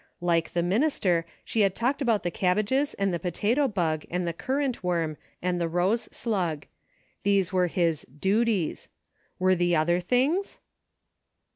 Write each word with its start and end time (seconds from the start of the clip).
Like 0.19 0.53
the 0.53 0.63
minister, 0.63 1.27
she 1.45 1.59
had 1.61 1.75
talked 1.75 2.01
about 2.01 2.23
the 2.23 2.31
cabbages 2.31 2.95
and 2.95 3.13
the 3.13 3.19
potato 3.19 3.67
bug 3.67 4.03
and 4.09 4.27
the 4.27 4.33
currant 4.33 4.83
worm 4.83 5.15
and 5.43 5.61
the 5.61 5.67
rose 5.69 6.09
slug; 6.11 6.65
these 7.21 7.53
were 7.53 7.67
his 7.67 8.01
duties. 8.05 8.89
Were 9.39 9.53
the 9.53 9.75
other 9.75 9.99
things 9.99 10.57